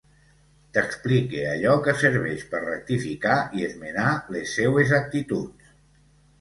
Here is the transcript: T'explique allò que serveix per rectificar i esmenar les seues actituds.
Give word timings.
T'explique 0.77 1.35
allò 1.49 1.75
que 1.89 1.93
serveix 1.99 2.47
per 2.55 2.63
rectificar 2.65 3.37
i 3.61 3.69
esmenar 3.71 4.09
les 4.39 4.59
seues 4.61 4.99
actituds. 5.05 5.73